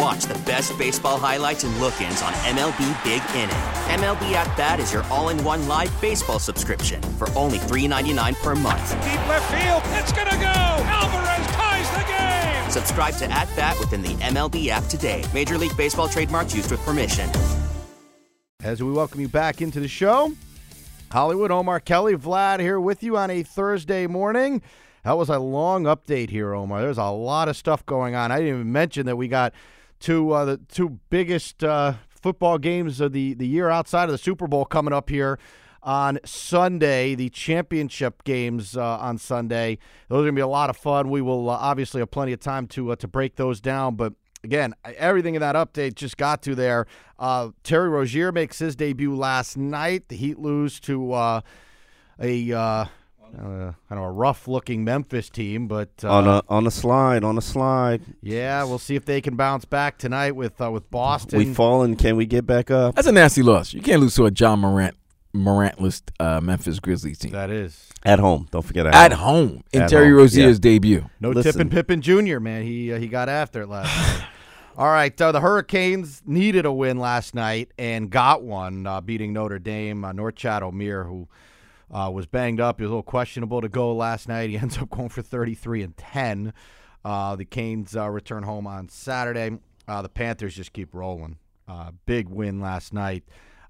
[0.00, 3.50] And watch the best baseball highlights and look ins on MLB Big Inning.
[4.00, 8.54] MLB At Bat is your all in one live baseball subscription for only $3.99 per
[8.54, 8.90] month.
[9.02, 10.46] Deep left field, it's going to go.
[10.46, 12.70] Alvarez ties the game.
[12.70, 15.22] Subscribe to At Bat within the MLB app today.
[15.34, 17.28] Major League Baseball trademarks used with permission.
[18.62, 20.32] As we welcome you back into the show,
[21.10, 24.62] Hollywood, Omar Kelly, Vlad here with you on a Thursday morning.
[25.04, 26.80] That was a long update here, Omar.
[26.80, 28.30] There's a lot of stuff going on.
[28.30, 29.52] I didn't even mention that we got
[30.00, 34.18] two uh, the two biggest uh, football games of the, the year outside of the
[34.18, 35.38] Super Bowl coming up here
[35.82, 39.78] on Sunday, the championship games uh, on Sunday.
[40.08, 41.08] Those are going to be a lot of fun.
[41.08, 44.14] We will uh, obviously have plenty of time to uh, to break those down, but
[44.42, 46.86] again, everything in that update just got to there.
[47.18, 50.08] Uh, Terry Rozier makes his debut last night.
[50.08, 51.40] The Heat lose to uh,
[52.18, 52.88] a
[53.38, 57.38] uh, kind of a rough-looking Memphis team, but uh, on a on a slide, on
[57.38, 58.02] a slide.
[58.22, 61.38] Yeah, we'll see if they can bounce back tonight with uh, with Boston.
[61.38, 61.96] We fallen.
[61.96, 62.94] Can we get back up?
[62.94, 63.72] That's a nasty loss.
[63.72, 64.96] You can't lose to a Ja Morant
[65.34, 67.32] Morantless uh, Memphis Grizzlies team.
[67.32, 68.48] That is at home.
[68.50, 69.48] Don't forget at, at home.
[69.48, 70.60] home in At Terry home, Rozier's yeah.
[70.60, 71.10] debut.
[71.20, 71.52] No Listen.
[71.52, 72.40] Tippin Pippen Jr.
[72.40, 74.26] Man, he uh, he got after it last night.
[74.76, 79.32] All right, uh, the Hurricanes needed a win last night and got one, uh, beating
[79.32, 80.04] Notre Dame.
[80.04, 81.28] Uh, Norchad Omier, who
[81.90, 84.50] uh, was banged up, he was a little questionable to go last night.
[84.50, 86.52] He ends up going for 33 and 10.
[87.04, 89.58] Uh, the Canes uh, return home on Saturday.
[89.88, 91.38] Uh, the Panthers just keep rolling.
[91.66, 93.24] Uh, big win last night.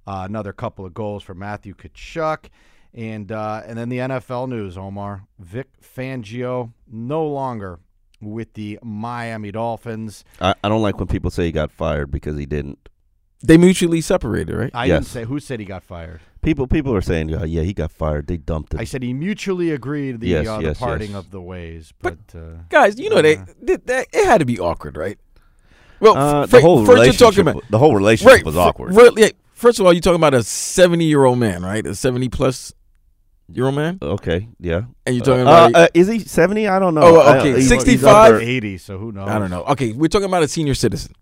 [0.06, 2.46] Uh, another couple of goals for Matthew Tkachuk.
[2.92, 5.26] And and then the NFL news, Omar.
[5.38, 7.78] Vic Fangio no longer
[8.20, 10.24] with the Miami Dolphins.
[10.40, 12.89] I, I don't like when people say he got fired because he didn't.
[13.42, 14.70] They mutually separated, right?
[14.74, 15.08] I didn't Yes.
[15.08, 16.20] say who said he got fired.
[16.42, 18.26] People people are saying, oh, yeah, he got fired.
[18.26, 18.80] They dumped him.
[18.80, 21.18] I said he mutually agreed the, Yes, uh, yes, the parting yes.
[21.18, 21.92] of the ways.
[22.02, 25.18] But, uh, Guys, you know they, uh, they, they- it had to be awkward, right?
[26.00, 28.56] Well, Uh, f- the whole first you're relationship, talking about the whole relationship right, was
[28.56, 28.94] f- awkward.
[28.94, 31.86] re- yeah, first of all, you're talking about a 70 year old man, right?
[31.86, 32.72] A 70 plus
[33.52, 34.82] year old man, okay, yeah.
[35.04, 35.74] and you're talking Uh, about.
[35.74, 36.68] uh, is he seventy?
[36.68, 37.02] I don't know.
[37.02, 38.34] Oh, I- okay, he's- he's 65?
[38.34, 38.48] up there.
[38.48, 39.28] 80, so who knows?
[39.28, 39.64] I don't know.
[39.64, 41.12] Okay, we're talking about a senior citizen.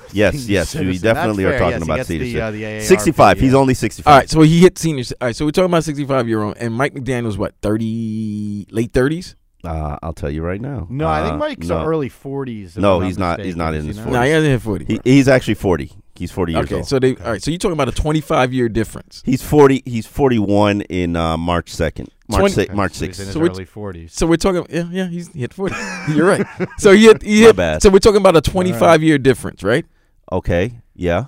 [0.12, 1.58] Yes, yes, we definitely are fair.
[1.58, 3.40] talking Yes, about gets senior the, uh, the AARP, Sixty-five.
[3.40, 4.10] He's only sixty-five.
[4.12, 5.04] All right, so he hit senior.
[5.20, 8.92] All right, so we're talking about 65 year old, and Mike McDaniel's what 30, late
[8.92, 9.34] 30s.
[9.64, 10.86] Uh, I'll tell you right now.
[10.90, 11.84] No, I Uh, think Mike's no.
[11.84, 12.76] early 40s.
[12.76, 14.12] No, he's not- he's not in his 40s.
[14.12, 14.84] No, he hasn't hit 40.
[14.86, 15.92] He, he's actually forty.
[16.14, 16.86] He's forty years okay, old.
[16.86, 17.42] so they all right.
[17.42, 19.22] So you're talking about a 25 year difference.
[19.24, 19.82] He's forty.
[19.84, 22.10] He's forty-one in uh, March second.
[22.28, 23.24] March Twenty- six, March So he's in sixth.
[23.26, 24.10] his So we're- early 40s.
[24.12, 24.66] So we're talking.
[24.70, 25.74] Yeah, yeah, he's he hit 40.
[26.14, 26.46] you're right.
[26.78, 27.22] So he hit.
[27.22, 27.56] He My hit.
[27.56, 27.82] bad.
[27.82, 29.84] So we're talking about a 25 year difference, right?
[30.30, 30.80] Okay.
[30.94, 31.26] Yeah.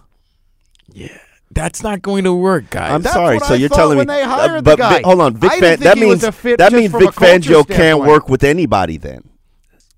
[0.92, 1.08] Yeah,
[1.50, 2.92] that's not going to work, guys.
[2.92, 3.36] I'm That's sorry.
[3.36, 4.94] what so I you're thought telling when me, they uh, hired the but guy.
[4.96, 6.70] Vic- hold on, Vic I didn't Fan, think that he was means a fit that
[6.72, 8.08] just means from Vic a culture Fangio can't standpoint.
[8.10, 9.28] work with anybody then,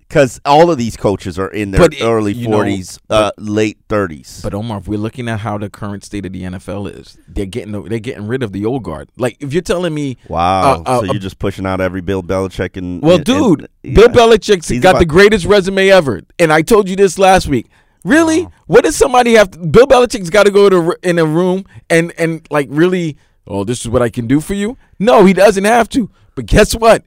[0.07, 3.31] because all of these coaches are in their But it- early you know, forties, uh,
[3.37, 4.39] late thirties.
[4.41, 7.45] But Omar, if we're looking at how the current state of the NFL is, they're
[7.45, 9.09] getting they're getting rid of the old guard.
[9.17, 10.75] Like if you're telling me, Wow.
[10.75, 13.95] uh, uh, so you're just pushing out every Bill Belichick and well, and- dude, and-
[13.95, 14.13] Bill yeah.
[14.15, 17.67] Belichick's He's got about- the greatest resume ever, and I told you this last week.
[18.05, 18.51] Really, Oh.
[18.67, 19.51] what does somebody have?
[19.51, 23.17] to Bill Belichick's got to go to in a room and and like really.
[23.49, 24.75] Oh, this is what I can do for you.
[24.99, 26.09] No, he doesn't have to.
[26.35, 27.03] But guess what?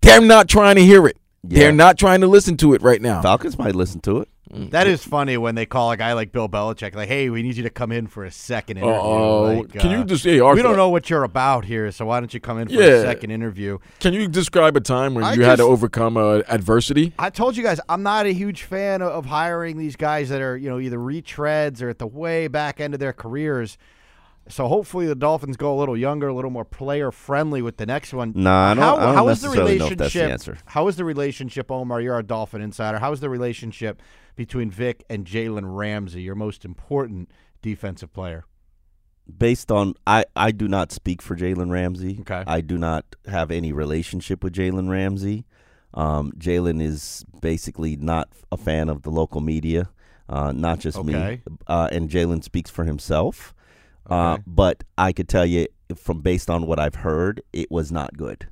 [0.00, 1.18] They're not trying to hear it.
[1.48, 1.58] Yeah.
[1.60, 3.22] They're not trying to listen to it right now.
[3.22, 4.28] Falcons might listen to it.
[4.48, 7.56] That is funny when they call a guy like Bill Belichick, like, "Hey, we need
[7.56, 9.42] you to come in for a second interview." Uh-oh.
[9.58, 12.06] Like, Can you uh, just- hey, Arthur- we don't know what you're about here, so
[12.06, 12.80] why don't you come in for Yeah.
[12.86, 13.78] a second interview?
[14.00, 17.12] Can you describe a time when I you had to overcome uh, adversity?
[17.18, 20.40] I told you guys I'm not a huge fan of, of hiring these guys that
[20.40, 23.76] are you know either retreads or at the way back end of their careers.
[24.48, 27.86] So hopefully the Dolphins go a little younger, a little more player friendly with the
[27.86, 28.32] next one.
[28.36, 30.12] Nah, I don't- How, I don't how is the relationship?
[30.12, 30.58] the answer.
[30.66, 32.00] How is the relationship, Omar?
[32.00, 32.98] You're a Dolphin insider.
[33.00, 34.00] How is the relationship
[34.36, 38.44] between Vic and Jalen Ramsey, your most important defensive player?
[39.38, 42.18] Based on I, I do not speak for Jalen Ramsey.
[42.20, 42.44] Okay.
[42.46, 45.44] I do not have any relationship with Jalen Ramsey.
[45.94, 49.88] Um, Jalen is basically not a fan of the local media,
[50.28, 51.40] uh, not just Okay.
[51.46, 51.52] me.
[51.66, 53.52] Uh, and Jalen speaks for himself.
[54.08, 55.66] Uh, but I could tell you
[55.96, 58.48] from based on what I've heard, it was not good.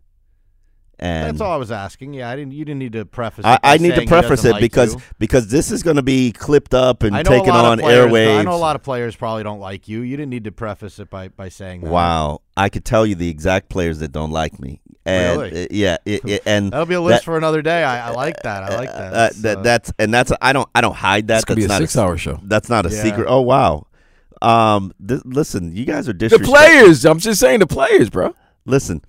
[0.96, 2.14] And That's all I was asking.
[2.14, 2.52] Yeah, I didn't.
[2.52, 3.44] You didn't need to preface.
[3.44, 5.00] I, it by I need to preface it like because you.
[5.18, 8.38] because this is going to be clipped up and taken on players, airwaves.
[8.38, 10.02] I know a lot of players probably don't like you.
[10.02, 11.90] You didn't need to preface it by, by saying that.
[11.90, 14.80] Wow, I could tell you the exact players that don't like me.
[15.04, 15.64] And Really?
[15.64, 17.82] uh, yeah, it, it- and That'll be a list that- for another day.
[17.82, 18.62] I, I like that.
[18.62, 18.96] I like that.
[19.08, 21.34] uh, That's, that uh, that's and that's I don't I don't hide that.
[21.38, 22.38] This could that's be a not six-hour show.
[22.44, 23.02] That's not a Yeah.
[23.02, 23.26] secret.
[23.28, 23.88] Oh wow.
[24.42, 26.54] Um, th- listen, you guys are The disrespectful.
[26.54, 27.04] players.
[27.04, 28.34] I'm just saying the players, bro.
[28.66, 29.02] Listen,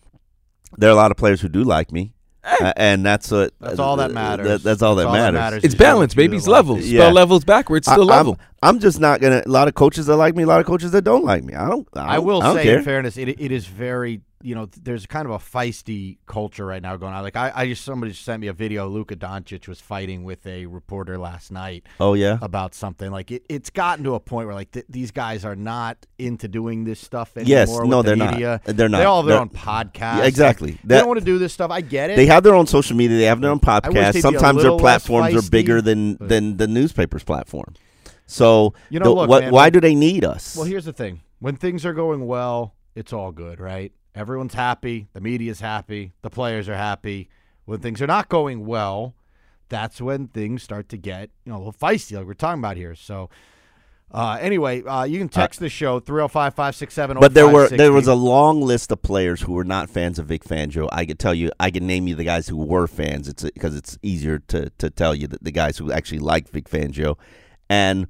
[0.77, 2.13] there are a lot of players who do like me,
[2.43, 4.47] uh, and that's what That's all that uh, matters.
[4.47, 5.63] that- that's all that matters.
[5.63, 6.37] It's is balance, you- you baby.
[6.37, 6.85] It's like levels.
[6.87, 7.01] Yeah.
[7.01, 7.87] Spell levels backwards.
[7.89, 8.39] Still I, level.
[8.61, 9.41] I'm, I'm just not gonna.
[9.45, 11.53] A lot of coaches that like me, a lot of coaches that don't like me.
[11.53, 11.87] I don't.
[11.95, 12.77] I, I don't- will I don't say, care.
[12.79, 16.81] in fairness, it, it is very, you know, there's kind of a feisty culture right
[16.81, 17.23] now going on.
[17.23, 18.87] Like, I, I just, somebody just sent me a video.
[18.87, 22.37] Luka Doncic was fighting with a reporter last night Oh yeah.
[22.41, 23.09] about something.
[23.11, 26.47] Like, it, it's gotten to a point where, like, th- these guys are not into
[26.47, 27.49] doing this stuff anymore.
[27.49, 28.31] Yes, with no, the they're not.
[28.33, 28.61] media.
[28.67, 28.99] Uh, they're not.
[28.99, 30.17] They all have their They're- own podcast.
[30.19, 30.71] Yeah, exactly.
[30.73, 31.71] Like, they don't want to do this stuff.
[31.71, 32.15] I get it.
[32.15, 33.17] They have their own social media.
[33.17, 34.13] They have their own wish they'd podcasts.
[34.13, 37.73] be a Sometimes their platforms are bigger than but- than the newspaper's platform.
[38.27, 40.55] So You know, the- look, what, man, why do they need us?
[40.55, 43.91] Well, here's the thing: when things are going well, it's all good, right?
[44.15, 47.29] Everyone's happy, the media's happy, the players are happy.
[47.65, 49.13] When things are not going well,
[49.67, 52.77] that's when things start to get you know a little feisty, like we're talking about
[52.77, 52.95] here.
[52.95, 53.29] So,
[54.11, 57.19] uh, anyway, uh, you can text the show 305-567-0560.
[57.19, 60.27] but there were there was a long list of players who were not fans of
[60.27, 60.87] Vic Fangio.
[60.91, 63.27] I could tell you, I can name you the guys who were fans.
[63.27, 66.69] It's because it's easier to to tell you that the guys who actually liked Vic
[66.69, 67.17] Fangio,
[67.69, 68.07] and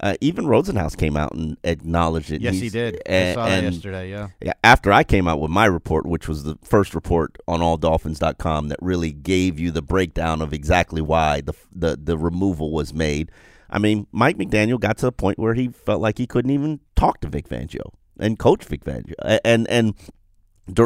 [0.00, 2.40] uh, even Rosenhaus came out and acknowledged it.
[2.42, 2.94] yes, he He's- did.
[3.08, 4.10] I and- saw that and- yesterday.
[4.10, 4.28] Yeah.
[4.42, 8.68] Yeah, after I came out with my report, which was the first report on alldolphins.com
[8.68, 13.30] that really gave you the breakdown of exactly why the the the removal was made.
[13.70, 16.80] I mean, Mike McDaniel got to the point where he felt like he couldn't even
[16.96, 19.94] talk to Vic Fangio and coach Vic Fangio a- and and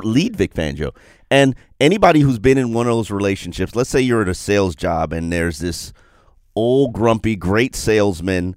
[0.04, 0.94] lead Vic Fangio.
[1.30, 4.74] And anybody who's been in one of those relationships, let's say you're at a sales
[4.74, 5.92] job and there's this
[6.56, 8.56] old grumpy great salesman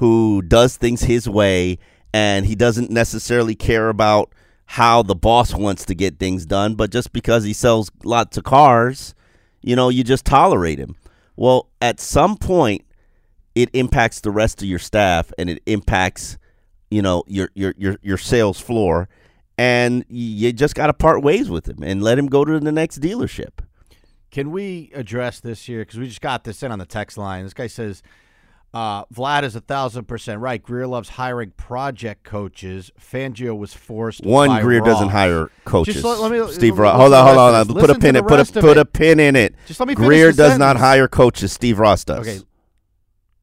[0.00, 1.78] who does things his way
[2.14, 4.32] and he doesn't necessarily care about
[4.64, 8.44] how the boss wants to get things done, but just because he sells lots of
[8.44, 9.14] cars,
[9.60, 10.96] you know, you just tolerate him.
[11.36, 12.86] Well, at some point
[13.54, 16.38] it impacts the rest of your staff and it impacts,
[16.90, 19.06] you know, your your your, your sales floor
[19.58, 22.72] and you just got to part ways with him and let him go to the
[22.72, 23.60] next dealership.
[24.30, 25.80] Can we address this here?
[25.80, 27.44] Because we just got this in on the text line.
[27.44, 28.02] This guy says,
[28.72, 30.62] uh, Vlad is a thousand percent right.
[30.62, 32.90] Grier loves hiring project coaches.
[33.00, 34.24] Fangio was forced.
[34.24, 35.94] One, Grier doesn't hire coaches.
[35.94, 36.96] Just let- let me- Steve Ross.
[36.96, 37.52] Hold on, hold on.
[37.54, 39.54] rest of Put a pin in put a put a pin in it.
[39.66, 41.52] Just let me Grier does not hire coaches.
[41.52, 42.26] Steve Ross does.
[42.28, 42.40] Okay.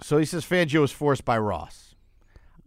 [0.02, 1.96] So he says Fangio was forced by Ross.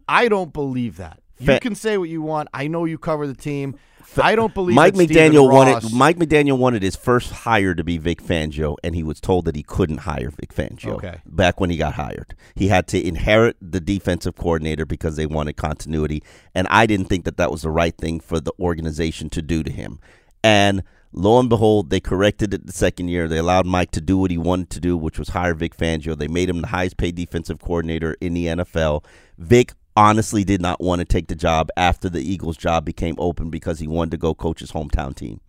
[0.07, 1.20] I don't believe that.
[1.41, 2.49] You can say what you want.
[2.53, 3.75] I know you cover the team.
[4.21, 8.21] I don't believe Mike McDaniel wanted Mike McDaniel wanted his first hire to be Vic
[8.21, 10.95] Fangio, and he was told that he couldn't hire Vic Fangio.
[10.95, 11.21] Okay.
[11.25, 15.55] Back when he got hired, he had to inherit the defensive coordinator because they wanted
[15.55, 16.23] continuity,
[16.53, 19.63] and I didn't think that that was the right thing for the organization to do
[19.63, 19.99] to him.
[20.43, 20.83] And
[21.13, 23.27] lo and behold, they corrected it the second year.
[23.27, 26.17] They allowed Mike to do what he wanted to do, which was hire Vic Fangio.
[26.17, 29.05] They made him the highest paid defensive coordinator in the NFL.
[29.37, 33.49] Vic honestly did not want to take the job after the Eagles job became open
[33.49, 35.39] because he wanted to go coach his hometown team.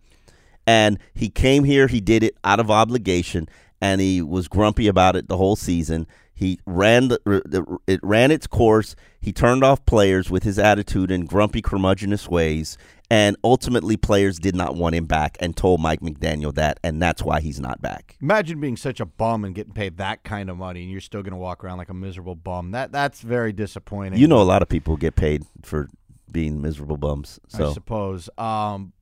[0.65, 3.49] And he came here, he did it out of obligation,
[3.81, 6.07] and he was grumpy about it the whole season.
[6.33, 8.95] He ran the, it ran its course.
[9.19, 12.77] He turned off players with his attitude and grumpy curmudgeonous ways,
[13.13, 17.21] and ultimately players did not want him back and told Mike McDaniel that, and that's
[17.21, 18.17] why he's not back.
[18.19, 21.21] Imagine being such a bum and getting paid that kind of money, and you're still
[21.21, 22.71] going to walk around like a miserable bum.
[22.71, 24.19] That that's very disappointing.
[24.19, 25.89] You know, a lot of people get paid for
[26.31, 27.69] being miserable bums, So.
[27.69, 28.31] I suppose.
[28.35, 28.93] Um,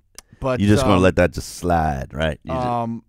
[0.41, 2.37] but you're just um, gonna let that just slide, right?
[2.43, 3.05] You just- Um,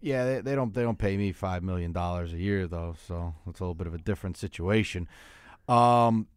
[0.00, 3.34] yeah, they, they don't they don't pay me five million dollars a year though, so
[3.46, 5.06] it's a little bit of a different situation.
[5.68, 6.28] Um,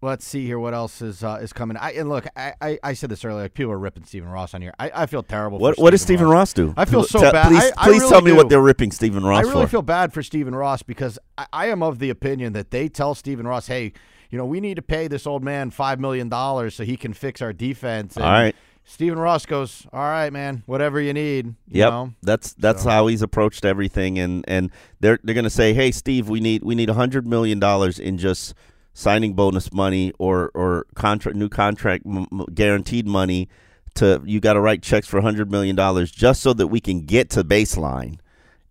[0.00, 1.76] let's see here what else is uh, is coming.
[1.76, 3.42] I and look, I, I, I said this earlier.
[3.42, 4.72] Like, people are ripping Stephen Ross on here.
[4.78, 5.58] I, I feel terrible.
[5.58, 6.74] what what does Stephen Ross do?
[6.76, 7.48] I feel so bad.
[7.48, 9.48] Please, I- please really tell me what they're ripping Stephen Ross for.
[9.48, 9.70] I really for.
[9.70, 13.14] feel bad for Stephen Ross because I, I am of the opinion that they tell
[13.14, 13.92] Stephen Ross, hey,
[14.30, 17.12] you know, we need to pay this old man five million dollars so he can
[17.14, 18.16] fix our defense.
[18.16, 18.54] And All right.
[18.84, 21.44] Stephen Ross goes, all right, man, whatever you need.
[21.46, 22.12] You Yep, know?
[22.22, 26.28] that's that's So- how he's approached everything, and and they're they're gonna say, hey, Steve,
[26.30, 28.54] we need we need a hundred million dollars in just
[28.94, 33.48] signing bonus money or or contract new contract m- m- guaranteed money
[33.94, 36.80] to you got to write checks for a hundred million dollars just so that we
[36.80, 38.18] can get to baseline.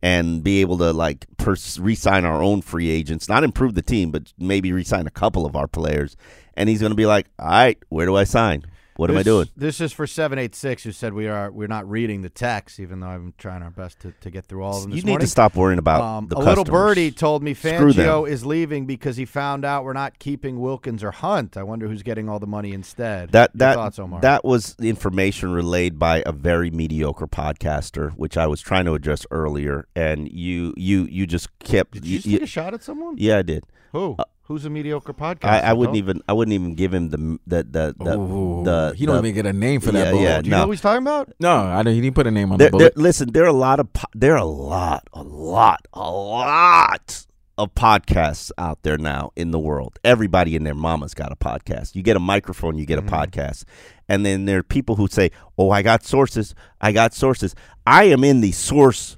[0.04, 4.12] and be able to like pers- re-sign our own free agents, not improve the team,
[4.12, 6.16] but maybe re-sign a couple of our players.
[6.56, 8.64] And he's going to be like, "All right, where do I sign?
[8.98, 11.68] What am I doing?" This is for seven eight six, who said we are we're
[11.68, 14.78] not reading the text, even though I'm trying our best to, to get through all
[14.78, 14.92] of them.
[14.92, 15.26] You need morning.
[15.26, 19.18] to stop worrying about Um, the a little birdie told me Fangio is leaving because
[19.18, 21.56] he found out we're not keeping Wilkins or Hunt.
[21.58, 23.32] I wonder who's getting all the money instead.
[23.32, 24.22] That Your that thoughts, Omar?
[24.22, 29.26] that was information relayed by a very mediocre podcaster, which I was trying to address
[29.32, 31.94] earlier, and you you you just kept.
[31.94, 33.16] Did you, just you- take a shot at someone?
[33.18, 33.64] yeah, I did.
[33.94, 34.18] Who?
[34.48, 35.44] Who's a mediocre podcast?
[35.50, 38.94] I, I wouldn't even I wouldn't even give him the the the the, Ooh, the
[38.96, 40.06] he don't the- even get a name for that.
[40.06, 40.24] Yeah, bullet.
[40.24, 40.58] yeah, Do you no.
[40.60, 41.34] know what he's talking about?
[41.40, 41.94] No, I don't.
[41.94, 43.92] He didn't put a name on There, the there, listen, there are a lot of
[43.92, 47.26] po- there are a lot, a lot, a lot
[47.58, 50.00] of podcasts out there now in the world.
[50.06, 51.96] Everybody and their mama's got a podcast.
[51.96, 53.14] You get a microphone, you get Mm-hmm.
[53.14, 53.66] a podcast,
[54.08, 56.56] and then there are people who say, "Oh, I got sources.
[56.80, 57.54] I got sources."
[57.86, 59.18] I am in the source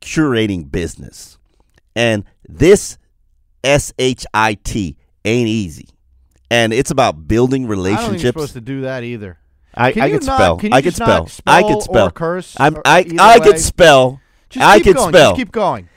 [0.00, 1.36] curating business,
[1.96, 2.96] and this
[3.64, 5.88] S H I T ain't easy,
[6.50, 8.00] and it's about building relationships.
[8.00, 8.52] I don't think you're relationships.
[8.52, 9.38] supposed to do that either.
[9.74, 10.56] I, Can I could spell.
[10.56, 11.44] can I could not spell.
[11.46, 12.06] I could spell spell.
[12.08, 14.20] or curse I'm, I I could spell.
[14.50, 15.12] Just I keep could going.
[15.12, 15.30] spell.
[15.32, 15.88] Just keep going.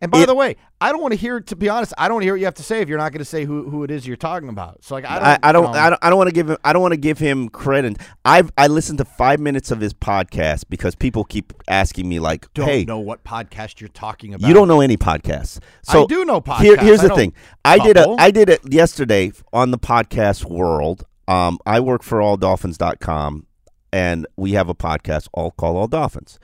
[0.00, 1.40] And by It- the way, I don't want to hear.
[1.40, 2.96] To be honest, I don't want to hear what you have to say if you're
[2.98, 4.82] not going to say who, who it is you're talking about.
[4.82, 5.24] So like, I don't.
[5.26, 5.66] I, I don't.
[5.66, 5.98] um, I don't.
[6.04, 6.56] I don't want to give him.
[6.64, 7.98] I don't want to give him credit.
[8.24, 12.52] I've I listened to five minutes of his podcast because people keep asking me like,
[12.54, 14.48] don't "Hey, know what podcast you're talking about.
[14.48, 15.58] you don't know any podcasts."
[15.88, 17.34] I So do know Here, here's I the thing.
[17.64, 18.16] I did a.
[18.18, 21.04] I did it yesterday on the podcast world.
[21.28, 23.46] Um, I work for AllDolphins.com,
[23.92, 26.38] and we have a podcast all called All Dolphins.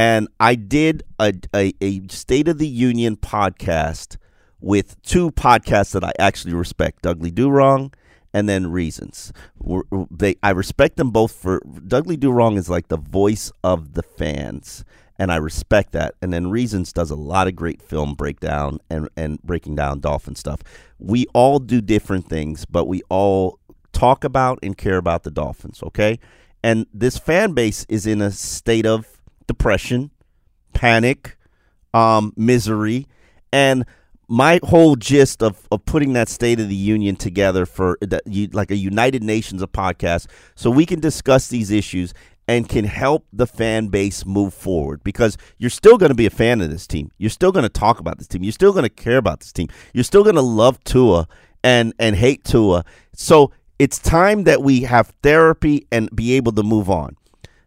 [0.00, 4.16] And I did a, a, a State of the Union podcast
[4.58, 7.92] with two podcasts that I actually respect, Dudley Do Wrong
[8.32, 9.30] and then Reasons.
[10.10, 14.02] They, I respect them both for Dudley Do Wrong is like the voice of the
[14.02, 14.86] fans,
[15.18, 16.14] and I respect that.
[16.22, 20.34] And then Reasons does a lot of great film breakdown and, and breaking down dolphin
[20.34, 20.62] stuff.
[20.98, 23.58] We all do different things, but we all
[23.92, 26.18] talk about and care about the Dolphins, okay?
[26.62, 29.19] And this fan base is in a state of
[29.50, 30.12] depression,
[30.74, 31.36] panic,
[31.92, 33.08] um, misery,
[33.52, 33.84] and
[34.28, 38.22] my whole gist of, of putting that State of the Union together for that
[38.54, 42.14] like a United Nations of podcast so we can discuss these issues
[42.46, 46.30] and can help the fan base move forward because you're still going to be a
[46.30, 47.10] fan of this team.
[47.18, 48.44] You're still going to talk about this team.
[48.44, 49.66] You're still going to care about this team.
[49.92, 51.26] You're still going to love Tua
[51.64, 52.84] and and hate Tua.
[53.14, 57.16] So it's time that we have therapy and be able to move on.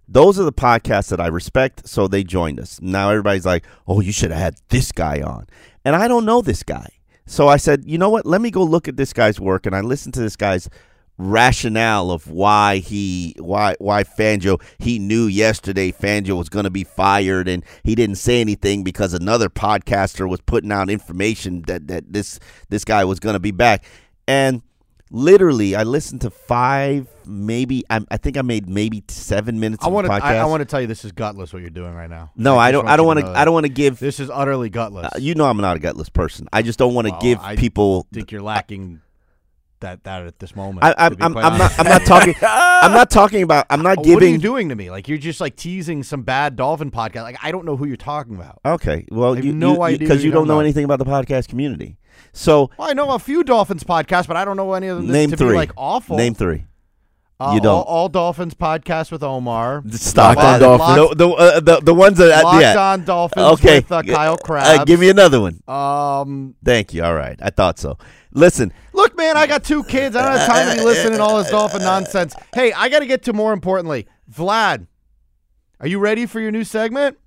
[0.07, 2.79] Those are the podcasts that I respect, so they joined us.
[2.81, 5.47] Now everybody's like, "Oh, you should have had this guy on,"
[5.85, 6.89] and I don't know this guy,
[7.25, 8.25] so I said, "You know what?
[8.25, 10.69] Let me go look at this guy's work." And I listened to this guy's
[11.17, 16.83] rationale of why he why why Fangio he knew yesterday Fangio was going to be
[16.83, 22.11] fired and he didn't say anything because another podcaster was putting out information that that
[22.11, 23.85] this this guy was going to be back
[24.27, 24.63] and
[25.13, 29.87] literally I listened to five maybe I, I think I made maybe seven minutes I
[29.89, 30.11] want to.
[30.11, 32.31] I, I want to tell you this is gutless what you're doing right now.
[32.35, 33.27] no I just don't I don't want to.
[33.27, 35.05] I don't want to give This is utterly gutless.
[35.05, 37.39] uh, you know I'm not a gutless person I just don't want to Well, give
[37.39, 39.01] I people think you're lacking
[39.83, 40.83] that that at this moment.
[40.83, 41.79] I, I'm, I'm, I'm not.
[41.79, 42.35] I'm not talking.
[42.41, 43.67] I'm not talking about.
[43.69, 44.39] I'm not What are you giving.
[44.39, 44.89] doing to me?
[44.91, 47.23] Like you're just like teasing some bad dolphin podcast.
[47.23, 48.59] Like I don't know who you're talking about.
[48.65, 49.05] Okay.
[49.11, 50.61] Well, you no you- idea because you don't know about.
[50.65, 51.97] anything about the podcast community.
[52.31, 55.07] So Well, I know a few dolphins podcasts, but I don't know any of them
[55.11, 55.49] name to three.
[55.49, 56.17] be like awful.
[56.17, 56.65] Name three.
[57.39, 57.73] Uh, you don't.
[57.73, 59.83] All, all dolphins podcast with Omar.
[59.91, 60.77] Stop Locked on.
[60.79, 61.09] Dolphins.
[61.09, 62.79] The the, uh, the the ones that Locked yeah.
[62.91, 63.79] on dolphins Okay.
[63.79, 64.85] with uh, Kyle Uh, Crabbs.
[64.85, 65.61] give me another one.
[65.67, 67.03] Um, Thank you.
[67.03, 67.37] All right.
[67.41, 67.97] I thought so.
[68.31, 68.71] Listen.
[68.93, 70.15] Look, man, I got two kids.
[70.15, 72.35] I don't have time to be listening to all this dolphin nonsense.
[72.53, 74.87] Hey, I got to get to more importantly, Vlad.
[75.79, 77.17] Are you ready for your new segment?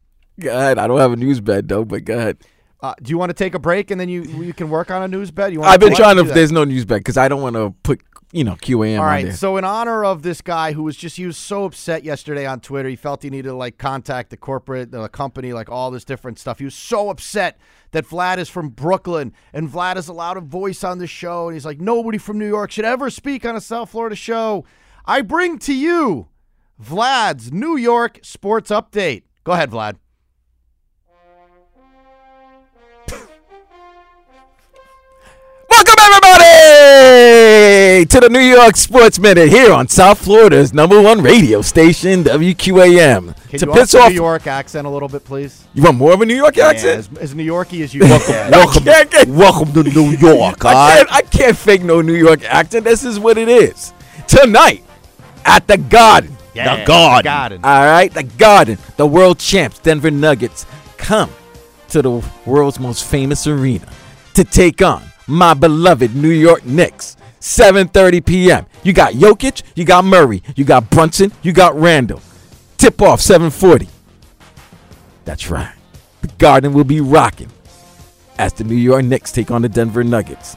[0.41, 2.39] God, I don't have a news bed though, but go ahead.
[2.81, 5.03] Uh, do you want to take a break and then you you can work on
[5.03, 5.53] a news bed?
[5.53, 6.23] You want I've been trying to.
[6.23, 6.35] you do that?
[6.35, 8.03] There's no news bed because I don't want to put
[8.33, 9.25] you know QAM All on right.
[9.27, 9.35] there.
[9.35, 12.61] So in honor of this guy who was just he was so upset yesterday on
[12.61, 16.05] Twitter, he felt he needed to like contact the corporate, the company, like all this
[16.05, 16.59] different stuff.
[16.59, 17.59] He was so upset
[17.93, 21.55] that Vlad is from Brooklyn and Vlad is allowed a voice on the show, and
[21.55, 24.65] he's like nobody from New York should ever speak on a South Florida show.
[25.05, 26.29] I bring to you
[26.83, 29.23] Vlad's New York sports update.
[29.45, 29.97] Go ahead, Vlad.
[35.69, 37.56] Welcome everybody
[38.05, 43.35] to the New York Sports Minute here on South Florida's number one radio station, WQAM.
[43.49, 45.65] Can to you piss the off, New York accent a little bit, please?
[45.73, 46.99] you want more of a New York Yeah, accent?
[47.13, 48.51] as, as New Yorky as you can.
[48.51, 48.85] welcome,
[49.35, 50.65] Welcome to New York.
[50.65, 52.85] I can't, I can't fake no New York accent.
[52.85, 53.93] This is what it is.
[54.27, 54.85] Tonight
[55.45, 56.37] at the Garden.
[56.55, 57.25] Yeah, Garden.
[57.25, 57.61] Garden.
[57.65, 58.79] All right, the Garden.
[58.97, 61.31] The world champs, Denver Nuggets, come
[61.91, 63.87] to the world's most famous arena
[64.35, 67.17] to take on my beloved New York Knicks.
[67.47, 68.67] 7:30 p.m.
[68.83, 72.21] You got Jokic, you got Murray, you got Brunson, you got Randle.
[72.77, 73.89] Tip off 7:40.
[75.25, 75.73] That's right.
[76.23, 77.49] The Garden will be rocking
[78.37, 80.57] as the New York Knicks take on the Denver Nuggets.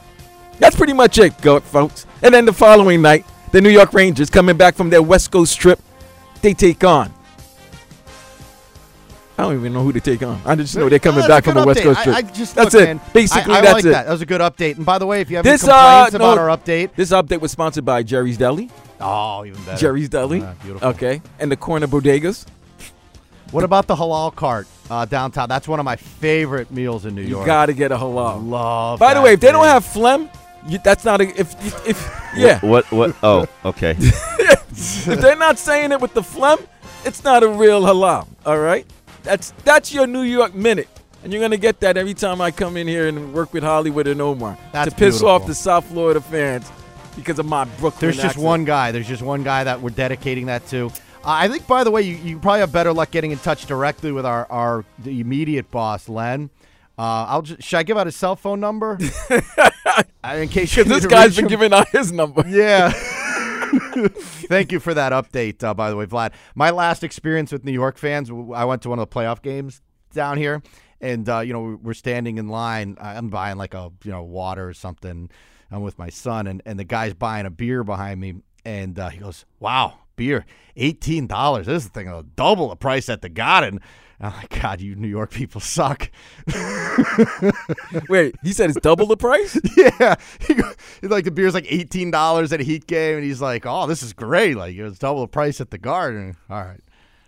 [0.58, 1.32] That's pretty much it,
[1.62, 2.06] folks.
[2.22, 5.58] And then the following night, the New York Rangers coming back from their West Coast
[5.58, 5.80] trip,
[6.42, 7.14] they take on.
[9.40, 10.38] I don't even know who to take on.
[10.44, 11.82] I just know they're coming back that's from a the good West.
[11.82, 12.14] Coast trip.
[12.16, 12.86] I, just that's look, it.
[12.86, 13.88] man, Basically, I, I that's like it.
[13.88, 14.04] that.
[14.04, 14.76] That was a good update.
[14.76, 17.10] And by the way, if you have This any uh, complaints about our update, This
[17.10, 18.68] update was sponsored by Jerry's Deli.
[19.00, 19.78] oh, even better.
[19.78, 20.42] Jerry's Deli.
[20.42, 20.88] Ah, beautiful.
[20.88, 22.44] Okay, and the corner bodegas.
[23.50, 25.48] What about the halal cart uh, downtown?
[25.48, 27.40] That's one of my favorite meals in New York.
[27.40, 28.46] You gotta get a halal.
[28.46, 28.98] Love.
[29.00, 30.28] By the that way, if they don't have phlegm,
[30.68, 31.24] you, that's not a.
[31.40, 32.90] If if, if yeah, What?
[32.92, 33.16] What?
[33.22, 33.96] Oh, okay.
[33.98, 36.58] if they're not saying it with the phlegm,
[37.04, 38.28] it's not a real halal.
[38.46, 38.86] All right,
[39.22, 40.88] that's that's your New York minute,
[41.22, 44.06] and you're gonna get that every time I come in here and work with Hollywood
[44.06, 45.28] and Omar That's to piss beautiful.
[45.28, 46.70] off the South Florida fans
[47.16, 48.00] because of my Brooklyn.
[48.00, 48.92] There's just one guy.
[48.92, 50.86] There's just one guy that we're dedicating that to.
[50.86, 50.92] Uh,
[51.24, 54.10] I think, by the way, you, you probably have better luck getting in touch directly
[54.10, 56.48] with our, our the immediate boss, Len.
[56.98, 58.98] Uh, I'll just, should I give out his cell phone number?
[60.22, 61.48] Uh, in case Because this guy's been him.
[61.48, 62.44] giving out his number.
[62.46, 62.92] Yeah.
[64.48, 66.32] Thank you for that update, uh, by the way, Vlad.
[66.54, 69.80] My last experience with New York fans, I went to one of the playoff games
[70.12, 70.62] down here,
[71.00, 72.96] and uh, you know we're standing in line.
[73.00, 75.30] I'm buying like a you know water or something.
[75.70, 78.34] I'm with my son, and, and the guy's buying a beer behind me,
[78.64, 80.44] and uh, he goes, "Wow, beer,
[80.76, 81.64] eighteen dollars.
[81.64, 83.80] This is the thing, uh, double the price at the Garden."
[84.22, 86.10] Oh my God, you New York people suck.
[88.10, 89.58] Wait, he said it's double the price.
[89.78, 90.70] yeah, he go,
[91.04, 94.02] like the beer's like eighteen dollars at a Heat game, and he's like, "Oh, this
[94.02, 94.58] is great!
[94.58, 96.80] Like it's double the price at the Garden." All right,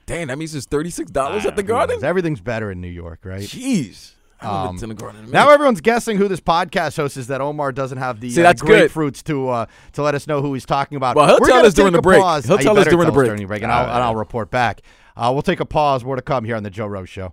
[0.05, 2.05] Damn, that means it's thirty six dollars at the Garden.
[2.05, 3.41] Everything's better in New York, right?
[3.41, 4.13] Jeez.
[4.45, 6.97] I haven't Um, been to the Garden in a Now everyone's guessing who this podcast
[6.97, 7.27] host is.
[7.29, 8.91] That Omar doesn't have the See, uh, that's good.
[8.91, 11.17] grapefruits to uh, to let us know who he's talking about.
[11.17, 12.21] Well, he'll We're tell us during the break.
[12.21, 12.45] pause.
[12.47, 13.47] He'll Uh, tell us better during the tell break.
[13.49, 14.83] break, and I'll, and I'll report back.
[15.17, 16.05] Uh, we'll take a pause.
[16.05, 17.33] More to come here on the Joe Rose Show.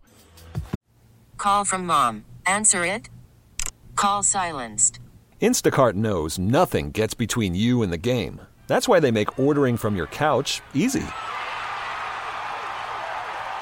[1.37, 2.25] Call from mom.
[2.45, 3.09] Answer it.
[3.95, 4.99] Call silenced.
[5.41, 8.41] Instacart knows nothing gets between you and the game.
[8.67, 11.03] That's why they make ordering from your couch easy.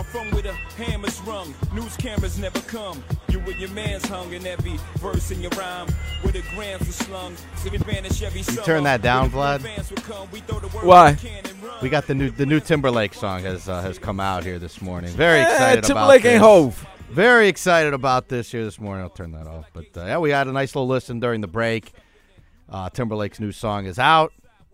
[0.00, 1.54] I'm from where the hammers rung.
[1.74, 3.04] News cameras never come.
[3.28, 5.88] You and your man's hung in every verse in your rhyme.
[6.22, 7.36] Where the grams were slung.
[7.56, 9.60] So vanish every You turn that down, Vlad?
[10.82, 11.18] Why?
[11.82, 14.80] We got the new the new Timberlake song has uh, has come out here this
[14.80, 15.10] morning.
[15.10, 16.32] Very excited about Timberlake this.
[16.32, 16.86] ain't Hov.
[17.10, 19.04] Very excited about this here this morning.
[19.04, 19.66] I'll turn that off.
[19.74, 21.92] But uh, yeah, we had a nice little listen during the break.
[22.70, 24.32] Uh, Timberlake's new song is out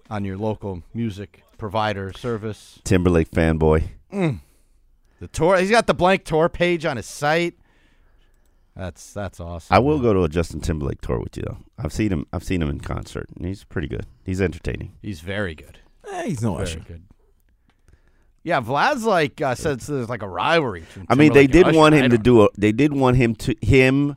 [0.08, 2.78] on your local music provider service.
[2.84, 3.88] Timberlake fanboy.
[5.20, 7.54] The tour, he's got the blank tour page on his site.
[8.76, 9.74] That's that's awesome.
[9.74, 11.56] I will go to a Justin Timberlake tour with you though.
[11.78, 12.26] I've seen him.
[12.32, 14.04] I've seen him in concert, and he's pretty good.
[14.24, 14.92] He's entertaining.
[15.00, 15.78] He's very good.
[16.12, 16.80] Eh, he's no Very Usher.
[16.80, 17.02] good.
[18.42, 20.84] Yeah, Vlad's like uh, said there's like a rivalry.
[21.08, 21.76] I mean, they did Usher.
[21.78, 22.60] want him to don't- a.
[22.60, 24.16] They did want him to him,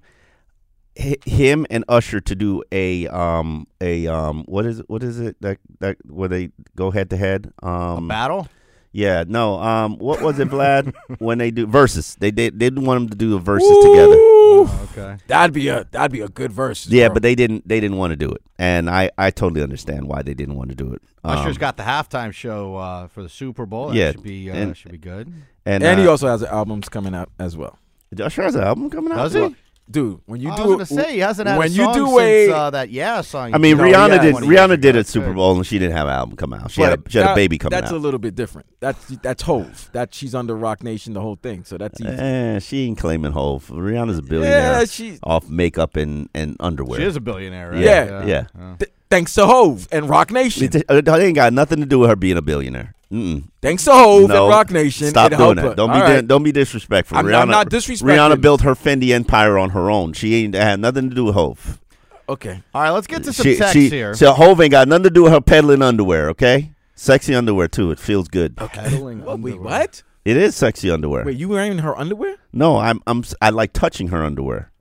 [1.00, 5.20] hi- him and Usher to do a um a um what is it what is
[5.22, 8.48] it that that where they go head to head a um battle.
[8.92, 12.86] Yeah no um what was it Vlad when they do Verzuz they did they didn't
[12.86, 14.16] want them to do the Verzuz together
[14.52, 15.18] Oh, okay.
[15.28, 16.88] That'd be a that'd be a good verse.
[16.88, 17.14] yeah bro.
[17.16, 20.24] but they didn't they didn't want to do it and I I totally understand why
[20.24, 23.30] they didn't want to do it Usher's Um, got the halftime show uh, for the
[23.30, 23.90] Super Bowl.
[23.90, 25.32] That Yeah, should be uh, and- should be good.
[25.66, 27.78] and and he uh, also has albums coming out as well.
[28.20, 29.50] Usher has an album coming out Does as well?
[29.50, 29.56] he?
[29.92, 32.06] Dude, when you I do was gonna say he hasn't had when a you do
[32.06, 33.56] since a uh, that yeah song.
[33.56, 34.32] I mean, No, Rihanna yeah, did.
[34.34, 35.00] 20 Rihanna did ago.
[35.00, 36.70] at Super Bowl, and she didn't have an album come out.
[36.70, 37.94] She had a, she had a baby coming That's out.
[37.94, 38.68] That's a little bit different.
[38.80, 39.90] That's that's Hov.
[39.94, 41.64] That she's under Roc Nation, the whole thing.
[41.64, 42.10] So that's easy.
[42.10, 43.68] Eh, she ain't claiming Hov.
[43.70, 45.18] Rihanna's a billionaire yeah, she.
[45.24, 47.00] off makeup and, and underwear.
[47.00, 47.80] She is a billionaire, right?
[47.82, 48.46] Yeah, yeah.
[48.60, 50.66] Uh, Th- thanks to Hov and Roc Nation.
[50.66, 52.94] It, it ain't got nothing to do with her being a billionaire.
[53.12, 53.44] Mm-mm.
[53.62, 54.44] Thanks to Hov No.
[54.44, 55.08] and Roc Nation.
[55.08, 55.76] Stop doing that.
[55.76, 56.22] Don't be right.
[56.22, 57.18] di- don't be disrespectful.
[57.18, 58.04] I'm- Rihanna, I'm not disrespecting.
[58.18, 60.14] Rihanna built her Fenty empire on her own.
[60.14, 61.80] She ain't had nothing to do with Hov.
[62.28, 62.62] Okay.
[62.76, 64.14] All right, let's get to some She, text she, here.
[64.14, 66.30] so Hov ain't got nothing to do with her peddling underwear.
[66.30, 67.90] Okay, sexy underwear too.
[67.90, 68.56] It feels good.
[68.56, 70.04] Peddling Well, wait, what?
[70.24, 71.24] It is sexy underwear.
[71.26, 72.36] Wait, you wearing her underwear?
[72.54, 74.72] No, I'm I'm s- I like touching her underwear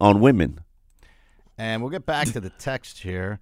[0.00, 0.60] on women.
[1.58, 3.38] And we'll get back to the text here.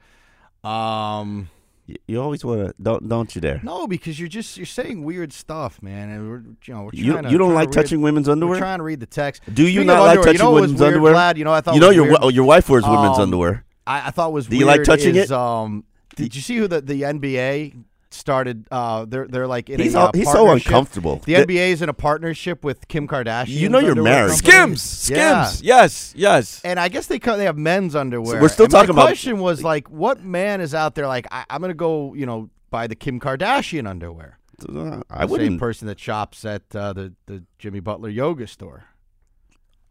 [0.64, 1.59] Um, Y-
[2.06, 3.60] You always want to don't don't you dare.
[3.62, 7.12] no, because you're just you're saying weird stuff, man, and we're you know we're You
[7.12, 8.58] trying to, you don't like to read- touching women's We're underwear.
[8.58, 9.42] trying to read the text.
[9.52, 11.14] Do you Speaking not like underwear, touching you know women's weird, underwear?
[11.14, 11.36] Vlad?
[11.36, 12.20] You know, I thought you know your weird?
[12.22, 13.64] wa- your wife wears women's Um, underwear.
[13.86, 15.32] I, I thought was Do you like touching is, it?
[15.32, 15.84] Um,
[16.16, 17.74] did you see who the, the NBA
[18.10, 18.66] started?
[18.70, 21.16] Uh, they're they're like in He's a all- uh, he's so uncomfortable.
[21.24, 23.48] The The- NBA is in a partnership with Kim Kardashian.
[23.48, 24.34] You know you're married.
[24.34, 24.82] Skims.
[24.82, 25.62] Skims.
[25.62, 25.82] Yeah.
[25.82, 26.12] Yes.
[26.16, 26.60] Yes.
[26.64, 28.40] And I guess they co- they have men's underwear.
[28.40, 31.26] we're still And my talking about- question was like, what man is out there like
[31.30, 34.38] I, I'm gonna go, you know, buy the Kim Kardashian underwear?
[34.68, 35.50] Uh, I The same wouldn't.
[35.52, 38.84] Same person that shops at uh, the the Jimmy Butler yoga store.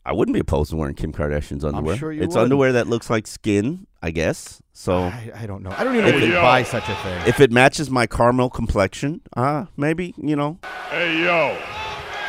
[0.10, 1.96] I wouldn't be opposed to wearing Kim Kardashian's underwear.
[1.96, 2.42] sure you it's would.
[2.42, 4.60] underwear that looks like skin, I guess.
[4.74, 5.70] So I, I don't know.
[5.78, 7.28] I don't even know if you buy such a thing.
[7.28, 10.58] if it matches my caramel complexion, uh maybe you know.
[10.90, 11.56] Hey, yo.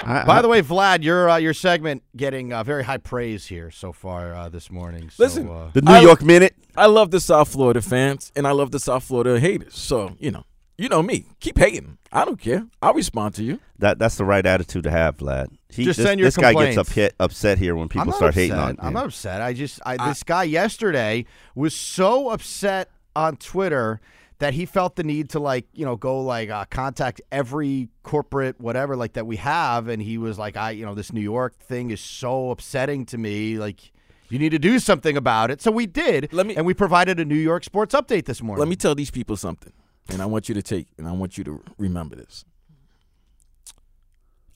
[0.03, 3.47] I, By I- the way, Vlad, your uh, your segment getting uh, very high praise
[3.47, 5.09] here so far uh, this morning.
[5.11, 6.55] So, Listen, uh, the New I- York Minute.
[6.77, 9.75] I love the South Florida fans and I love the South Florida haters.
[9.75, 10.45] So, you know,
[10.81, 11.27] you know me.
[11.41, 11.99] Keep hating.
[12.11, 12.67] I don't care.
[12.81, 13.61] I'll respond to you.
[13.79, 15.49] That that's the right attitude to have, Vlad.
[15.69, 16.79] He, Just this, send your this guy gets complaints.
[16.79, 18.43] upset upset here when people start upset.
[18.43, 18.77] hating on him.
[18.81, 19.41] I'm not upset.
[19.41, 24.01] I just I, this guy yesterday was so upset on Twitter
[24.39, 28.59] that he felt the need to like you know go like uh, contact every corporate
[28.61, 31.55] whatever like that we have, and he was like I you know this New York
[31.59, 33.93] thing is so upsetting to me like.
[34.33, 35.61] You need to do something about it.
[35.61, 38.61] So we did, Let me- and we provided a New York sports update this morning.
[38.61, 39.73] Let me tell these people something.
[40.09, 42.45] And I want you to take and I want you to remember this.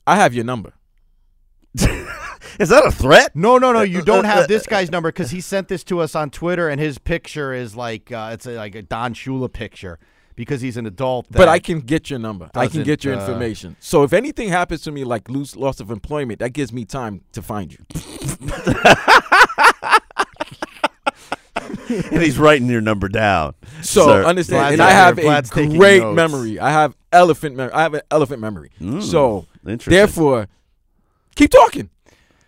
[0.07, 0.73] I have your number.
[2.59, 3.35] Is that a threat?
[3.35, 3.81] No, no, no.
[3.81, 6.79] You don't have this guy's number because he sent this to us on Twitter, and
[6.79, 9.99] his picture is like uh, it's a, like a Don Shula picture
[10.35, 11.27] because he's an adult.
[11.29, 12.49] But I can get your number.
[12.55, 13.75] I can get your uh, information.
[13.79, 17.21] So if anything happens to me like lose loss of employment, that gives me time
[17.33, 17.79] to find you.
[22.11, 23.53] and he's writing your number down.
[23.81, 24.23] So Sir.
[24.25, 26.59] understand, Vlad's and I have Vlad's a taking great memory.
[26.59, 27.73] I have elephant memory.
[27.73, 28.71] I have an elephant memory.
[28.81, 30.47] Mm, so therefore,
[31.35, 31.89] keep talking,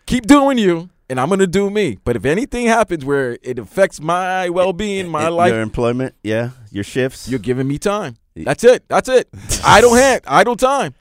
[0.05, 1.97] keep doing you, and I'm gonna do me.
[2.03, 6.15] But if anything happens where it affects my well-being, eh, my Y- life, your employment,
[6.23, 7.27] yeah, your shifts.
[7.29, 8.15] you're giving me time.
[8.35, 8.83] That's it.
[8.87, 9.27] That's it.
[9.65, 10.93] idle hand, idle time.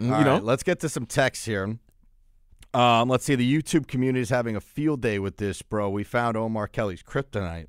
[0.00, 1.78] All you know, right, let's get to some texts here.
[2.76, 3.34] Um, let's see.
[3.34, 5.88] The YouTube community is having a field day with this, bro.
[5.90, 7.66] We found Omar Kelly's kryptonite.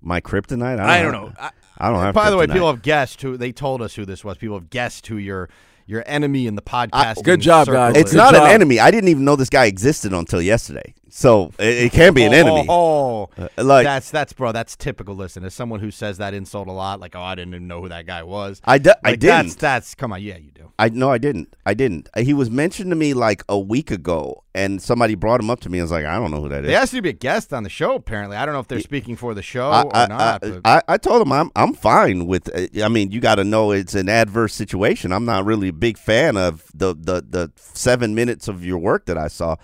[0.00, 0.78] my kryptonite.
[0.80, 1.32] I I don't don't, know.
[1.40, 2.14] I- I don't have.
[2.14, 4.36] By the way, people have guessed who they told us who this was.
[4.36, 5.48] People have guessed who your
[5.86, 7.24] your enemy in the podcast.
[7.24, 7.96] Good job, guys.
[7.96, 8.44] It's Good not job.
[8.44, 8.78] an enemy.
[8.78, 10.94] I didn't even know this guy existed until yesterday.
[11.14, 12.64] So it, it can't be an enemy.
[12.70, 14.50] Oh, Uh, like that's that's bro.
[14.50, 15.14] That's typical.
[15.14, 17.82] Listen, as someone who says that insult a lot, like oh, I didn't even know
[17.82, 18.62] who that guy was.
[18.64, 19.36] I, d- I Like, didn't.
[19.48, 20.22] That's that's come on.
[20.22, 20.72] Yeah, you do.
[20.78, 21.54] I no, I didn't.
[21.66, 22.08] I didn't.
[22.16, 25.68] He was mentioned to me like a week ago, and somebody brought him up to
[25.68, 25.80] me.
[25.80, 26.68] I was like, I don't know who that is.
[26.68, 27.94] They asked you to be a guest on the show.
[27.94, 30.44] Apparently, I don't know if they're speaking for the show I, or I, not.
[30.44, 32.48] I, but I, I told him I'm I'm fine with.
[32.56, 35.12] uh, I mean, you got to know it's an adverse situation.
[35.12, 39.04] I'm not really a big fan of the the the seven minutes of your work
[39.06, 39.56] that I saw,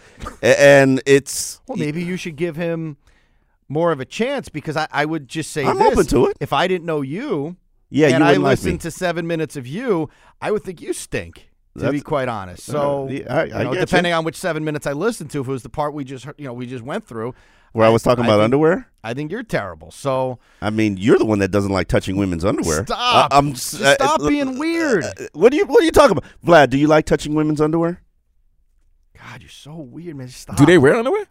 [0.43, 2.97] and it's well, maybe you should give him
[3.69, 6.37] more of a chance because I, I would just say I'm this, open to it.
[6.41, 7.57] If I didn't know you,
[7.91, 8.09] yeah.
[8.09, 10.09] and you I wouldn't like listened to seven minutes of you,
[10.41, 11.45] I would think you stink.
[11.79, 13.87] To be quite honest, uh, so Uh, yeah, I- you I know, get you.
[13.87, 16.25] depending on which seven minutes I listened to, if it was the part we just
[16.25, 17.35] heard- you know we just went through,
[17.73, 18.89] Where I was talking about think- underwear.
[19.05, 19.93] I think you're terrible.
[19.93, 22.85] So I mean, you're the one that doesn't like touching women's underwear.
[22.85, 23.33] Stop.
[23.33, 25.05] I, am Just uh, stop being uh, weird.
[25.35, 26.71] what are you What are you talking about, Vlad?
[26.71, 28.03] Do you like touching women's underwear?
[29.31, 30.29] God, you're so weird, man.
[30.29, 30.57] Stop.
[30.57, 31.27] do they wear underwear?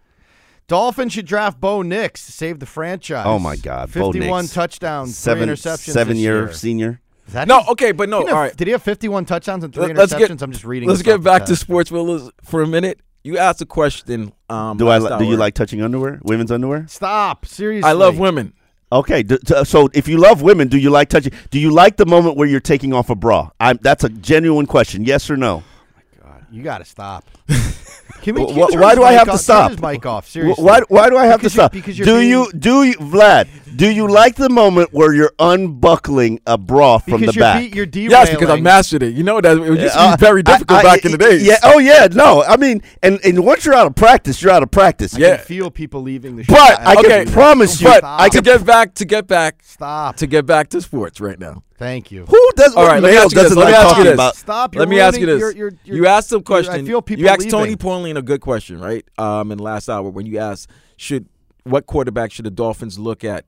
[0.67, 3.23] Dolphins should draft Bo Nix to save the franchise.
[3.25, 4.53] Oh my God, Bo 51 Nix.
[4.53, 5.91] touchdowns, Seven three interceptions.
[5.93, 6.53] seven this year year.
[6.53, 7.01] senior.
[7.27, 8.19] Is that No, his- okay, but no.
[8.19, 8.57] Didn't he All have- right.
[8.57, 10.27] Did he have 51 touchdowns and three Let- let's interceptions?
[10.27, 10.89] get- I'm just reading.
[10.89, 11.61] Let's get back to text.
[11.61, 12.99] sports Willis for a minute.
[13.23, 14.31] You asked a question.
[14.49, 14.97] Um, Do I?
[14.99, 16.19] last li- Do you like touching underwear?
[16.23, 16.85] Women's underwear?
[16.87, 17.45] Stop.
[17.45, 17.89] Seriously.
[17.89, 18.53] I love women.
[18.89, 19.25] Okay,
[19.65, 21.33] so if you love women, do you like touching?
[21.51, 23.49] Do you like the moment where you're taking off a bra?
[23.59, 25.03] I'm, that's a genuine question.
[25.03, 25.63] Yes or no?
[25.65, 27.25] Oh my God, You got to stop.
[28.21, 29.71] Can we, Wh- can wh- you turn why do I have to stop?
[29.71, 30.27] Turn mic off.
[30.27, 30.63] Seriously.
[30.63, 30.81] Why?
[30.89, 31.71] Why do I have Because to stop?
[31.71, 32.51] because you're do being- you?
[32.57, 33.47] Do you, Vlad?
[33.77, 37.61] Do you like the moment where you're unbuckling a bra from Because the back?
[37.71, 38.11] de- you're derailing.
[38.11, 39.13] Yes, because I mastered it.
[39.15, 41.17] You know that it used to be Uh, very difficult I- I- back in the
[41.17, 41.43] days.
[41.43, 41.57] Yeah.
[41.63, 42.07] Oh yeah.
[42.11, 42.43] No.
[42.43, 45.15] I mean, and, and once you're out of practice, you're out of practice.
[45.15, 45.35] I Yeah.
[45.37, 46.53] can feel people leaving the show.
[46.53, 49.61] But I Okay, can promise you, But I to can get back, to get back,
[49.63, 50.15] Stop.
[50.17, 51.63] to get back to sports right now.
[51.77, 52.25] Thank you.
[52.25, 52.73] Who does?
[52.75, 53.43] All what right, let me male ask you this.
[53.49, 54.13] doesn't Let me like ask you talking this.
[54.15, 54.35] about?
[54.35, 54.73] Stop.
[54.75, 55.55] You're Let me ask you ruining- this.
[55.55, 56.85] You're, you're, you're, you asked some I question.
[56.87, 57.77] feel people you asked Tony leaving.
[57.77, 59.05] Pauline a good question, right?
[59.19, 61.27] Um, in the last hour when you asked, should
[61.65, 63.45] what quarterback should the Dolphins look at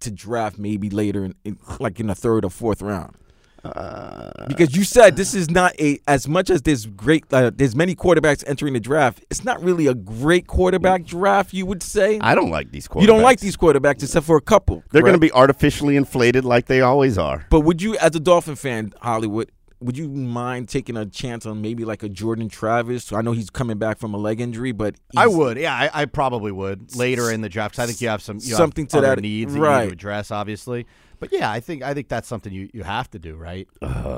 [0.00, 3.16] to draft maybe later in, in like in the third or fourth round?
[3.62, 7.94] Because you said this is not a as much as there's great uh, there's many
[7.94, 9.24] quarterbacks entering the draft.
[9.30, 11.52] It's not really a great quarterback draft.
[11.52, 13.00] You would say I don't like these quarterbacks.
[13.02, 14.82] you don't like these quarterbacks except for a couple.
[14.90, 17.46] They're going to be artificially inflated like they always are.
[17.50, 19.50] But would you, as a Dolphin fan, Hollywood,
[19.84, 23.12] would you mind taking a chance on maybe like a Jordan Travis?
[23.12, 26.04] I know he's coming back from a leg injury, but I would, yeah, I, I
[26.06, 27.74] probably would later in the draft.
[27.76, 29.64] 'cause I think you have some you have Something to other that- needs that you
[29.80, 30.86] need to address, obviously.
[31.20, 33.68] But yeah, I think I think that's something you, you have to do, right?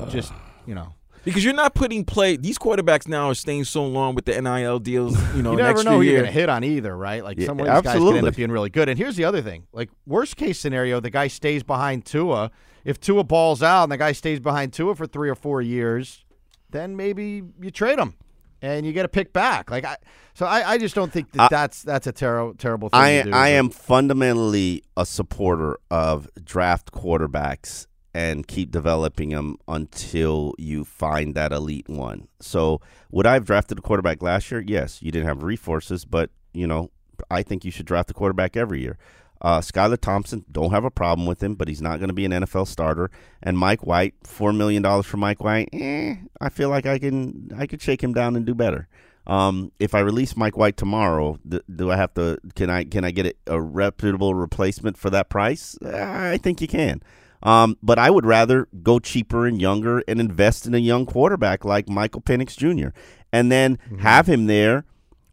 [0.09, 0.33] Just
[0.66, 2.37] you know, because you're not putting play.
[2.37, 5.14] These quarterbacks now are staying so long with the NIL deals.
[5.35, 6.12] You know, you never know who year.
[6.12, 7.22] you're going to hit on either, right?
[7.22, 8.29] Like Yeah, some of these guys could end absolutely.
[8.31, 8.88] up being really good.
[8.88, 12.50] And here's the other thing: like worst case scenario, the guy stays behind Tua.
[12.85, 16.25] If Tua balls out and the guy stays behind Tua for three or four years,
[16.70, 18.14] then maybe you trade him
[18.61, 19.70] and you get a pick back.
[19.70, 19.97] Like I,
[20.35, 23.16] so I, I just don't think that I- that's that's a terrible terrible thing I
[23.18, 23.31] to do.
[23.31, 30.85] I but- am fundamentally a supporter of draft quarterbacks and keep developing them until you
[30.85, 32.29] find that elite one.
[32.40, 34.62] So would I have drafted a quarterback last year?
[34.64, 36.90] Yes, you didn't have resources, but you know
[37.31, 38.99] I think you should draft a quarterback every year.
[39.44, 42.24] Uh, Skylar Thompson, don't have a problem with him, but he's not going to be
[42.24, 43.11] an NFL starter.
[43.42, 45.68] And Mike White, four million dollars for Mike White.
[45.70, 48.88] Eh, I feel like I can I could shake him down and do better.
[49.26, 52.38] Um, if I release Mike White tomorrow, do, do I have to?
[52.54, 55.76] Can I can I get a, reputable replacement for that price?
[55.85, 57.02] I think you can.
[57.42, 61.66] Um, but I would rather go cheaper and younger and invest in a young quarterback
[61.66, 62.96] like Michael Penix Jr.
[63.30, 64.87] and then have him there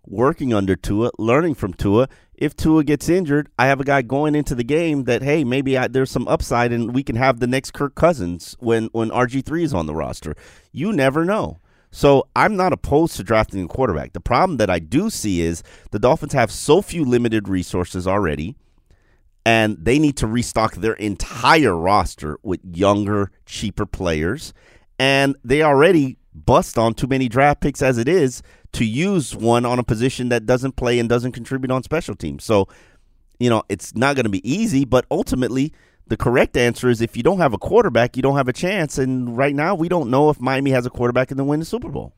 [0.05, 2.07] working under Tua, learning from Tua.
[2.33, 5.77] If Tua gets injured, I have a guy going into the game that hey, maybe
[5.77, 9.45] I, there's some upside and we can have the next Kirk Cousins when when RG
[9.45, 10.35] three is on the roster.
[10.71, 11.59] You never know.
[11.91, 14.13] So I'm not opposed to drafting a quarterback.
[14.13, 15.61] The problem that I do see is
[15.91, 18.55] the Dolphins have so few limited resources already,
[19.45, 24.53] and they need to restock their entire roster with younger, cheaper players.
[24.97, 28.41] And they already bust on too many draft picks as it is
[28.73, 32.43] to use one on a position that doesn't play and doesn't contribute on special teams.
[32.43, 32.67] So,
[33.39, 35.73] you know, it's not going to be easy, but ultimately,
[36.07, 38.97] the correct answer is if you don't have a quarterback, you don't have a chance.
[38.97, 41.65] And right now, we don't know if Miami has a quarterback and then win the
[41.65, 42.13] Super Bowl.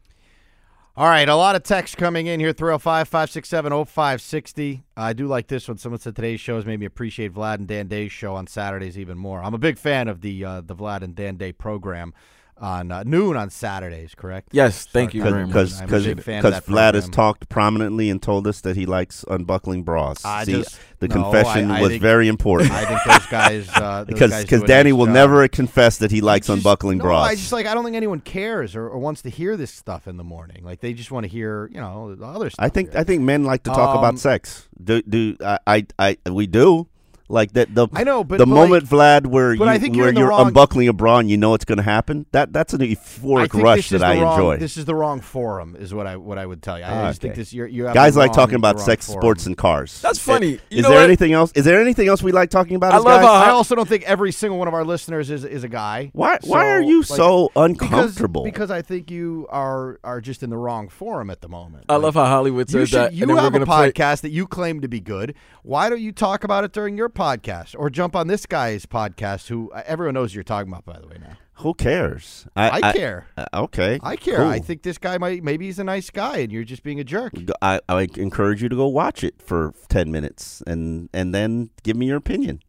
[0.95, 4.83] All right, a lot of text coming in here 305 567 0560.
[4.95, 5.79] I do like this one.
[5.79, 8.95] Someone said today's show has made me appreciate Vlad and Dan Day's show on Saturdays
[8.95, 9.43] even more.
[9.43, 12.13] I'm a big fan of the uh, the Vlad and Dan Day program
[12.57, 14.49] on uh, noon on Saturdays, correct?
[14.51, 15.79] Yes, thank you very much.
[15.81, 19.25] Because big fan of that Vlad has talked prominently and told us that he likes
[19.29, 20.23] unbuckling bras.
[20.23, 22.71] I See, just- the no, confession I- I was think- very important.
[22.71, 25.13] I think those guys uh, those because guys because Danny nice will job.
[25.15, 27.27] never confess that he likes Just- unbuckling no, bras.
[27.27, 30.07] I just like I don't think anyone cares or, or wants to hear this stuff
[30.07, 30.63] in the morning.
[30.63, 32.63] Like they just want to hear, you know, the other stuff.
[32.63, 33.01] I think here.
[33.01, 34.69] I think men like to talk Um, about sex.
[34.81, 36.87] Do do I, I I we do
[37.29, 39.95] like that the I know, but- the but, moment like- Vlad where you I think
[39.95, 42.25] you're where you're wrong- unbuckling a bra and you know it's going to happen.
[42.31, 44.57] That that's an euphoric rush this that is the I wrong, enjoy.
[44.57, 46.83] This is the wrong forum, is what I what I would tell you.
[46.85, 47.53] I, Ah, just think this.
[47.53, 49.21] You're, you have Guys the like wrong- talking about sex, forum.
[49.21, 50.01] sports, and cars.
[50.01, 50.47] That's funny.
[50.51, 51.05] You is know there what?
[51.05, 51.51] anything else?
[51.55, 52.93] Is there anything else we like talking about?
[52.93, 53.25] I as love guys?
[53.29, 56.09] how- I also don't think every single one of our listeners is is a guy.
[56.13, 58.43] Why why are you like, so uncomfortable?
[58.43, 61.85] Because, I think you are are just in the wrong forum at the moment.
[61.89, 63.13] I Like, love how Hollywood You, says should, that.
[63.13, 65.35] you and then we're have a podcast that you claim to be good.
[65.63, 69.47] Why don't you talk about it during your podcast or jump on this guy's podcast?
[69.47, 71.17] Who uh, everyone knows you're talking about, by the way.
[71.19, 72.47] Now Who cares?
[72.55, 73.27] I, care.
[73.37, 74.45] uh, okay, I care.
[74.45, 77.03] I think this guy might maybe he's a nice guy, and you're just being a
[77.03, 77.33] jerk.
[77.61, 81.95] I, I encourage you to go watch it for ten minutes and and then give
[81.95, 82.61] me your opinion.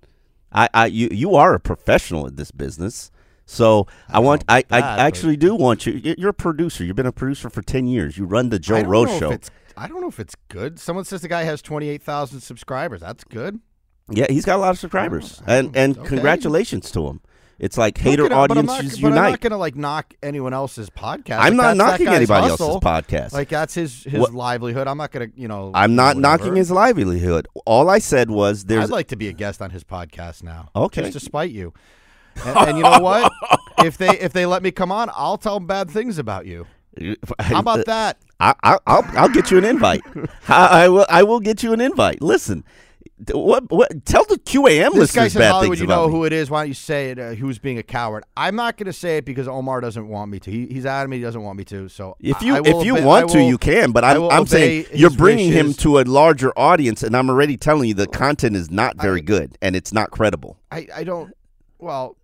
[0.53, 3.11] I, I you you are a professional in this business,
[3.47, 6.15] so I, want I, know about I that, but- actually do want you.
[6.17, 6.85] You're a producer.
[6.85, 8.17] You've been a producer for ten years.
[8.17, 9.33] You run the Joe I don't Rowe know if show.
[9.77, 10.79] I don't know if it's good.
[10.79, 13.01] Someone says the guy has twenty eight thousand subscribers.
[13.01, 13.59] That's good.
[14.11, 16.09] Yeah, he's got a lot of subscribers, and and okay.
[16.09, 17.21] congratulations to him.
[17.59, 20.13] It's like hater gonna- but I'm not- audiences but I'm not going to like knock
[20.25, 21.39] anyone else's podcast.
[21.39, 22.69] I'm Like, not knocking anybody hustle.
[22.73, 23.33] else's podcast.
[23.33, 24.89] Like that's his his What- livelihood.
[24.89, 25.71] I'm not going to you know.
[25.73, 26.21] I'm not whatever.
[26.39, 27.47] knocking his livelihood.
[27.65, 30.69] All I said was there's I'd like to be a guest on his podcast now.
[30.75, 31.03] Okay.
[31.03, 31.73] just to spite you.
[32.45, 33.33] And, and you know what?
[33.85, 36.67] if they if they let me come on, I'll tell them bad things about you.
[37.39, 38.19] How about that?
[38.41, 40.03] I, I, I'll I'll get you an invite.
[40.49, 42.21] I, I will I will get you an invite.
[42.21, 42.65] Listen,
[43.33, 44.05] what what?
[44.05, 45.79] Tell the QAM This guy listeners says bad Hollywood.
[45.79, 46.15] things You about know me.
[46.15, 46.51] who it is.
[46.51, 47.19] Why don't you say it?
[47.19, 48.25] Uh, who's being a coward?
[48.37, 50.51] I'm not going to say it because Omar doesn't want me to.
[50.51, 51.89] He, he's adamant he doesn't want me to.
[51.89, 53.93] So If you I will if you obe- want I to, you can.
[53.93, 57.57] But I I'm I'm saying you're bringing him to a larger audience, and I'm already
[57.57, 60.59] telling you the content is not very good and it's not credible.
[60.73, 61.33] I, I don't.
[61.79, 62.17] Well,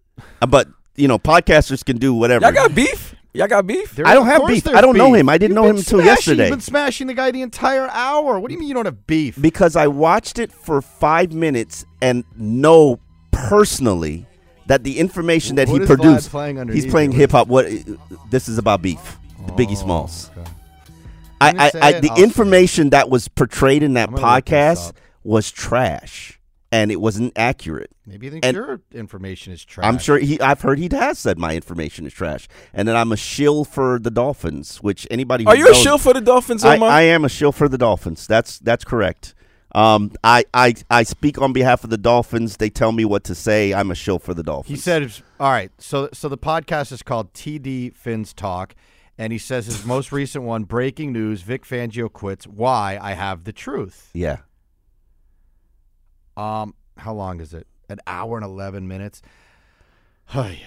[0.42, 2.44] Uh, But you know, podcasters can do whatever.
[2.44, 3.14] Y'all got beef?
[3.33, 3.95] Y'all got beef?
[3.95, 4.66] There- I don't have beef.
[4.66, 5.29] I don't know him.
[5.29, 6.45] I didn't You've know been him until yesterday.
[6.45, 8.40] You've been smashing the guy the entire hour.
[8.40, 9.40] What do you mean you don't have beef?
[9.40, 12.99] because I watched it for five minutes and know
[13.31, 14.27] personally
[14.66, 17.49] that the information that What he produced, playing he's playing hip hop.
[17.49, 17.66] What?
[18.31, 19.19] This is about beef.
[19.47, 20.31] The Biggie oh, Smalls.
[20.37, 20.51] Oh, okay.
[21.40, 24.14] I, I'm I, say I it, the I'll information that was portrayed in that I'm
[24.16, 24.93] gonna look this podcast
[25.25, 26.39] was trash,
[26.72, 27.90] and it wasn't accurate.
[28.06, 29.87] Maybe you think And- your information is trash.
[29.87, 30.40] I'm sure he.
[30.40, 33.98] I've heard he has said my information is trash, and that I'm a shill for
[33.98, 34.78] the Dolphins.
[34.78, 36.88] Which anybody who Are you a knows- shill for the Dolphins, I, Omar?
[36.90, 38.26] I am a shill for the Dolphins.
[38.26, 39.35] That's that's correct.
[39.72, 42.56] Um, I, I I speak on behalf of the Dolphins.
[42.56, 43.72] They tell me what to say.
[43.72, 44.76] I'm a shill for the Dolphins.
[44.76, 48.74] He said, "All right." So, so the podcast is called TD Finns Talk,
[49.16, 52.48] and he says his most recent one, breaking news: Vic Fangio quits.
[52.48, 52.98] Why?
[53.00, 54.11] I have the truth.
[54.12, 54.38] "Yeah,
[56.37, 57.66] Um, how long is it?
[57.88, 59.23] An hour and eleven minutes.
[60.33, 60.61] Ay,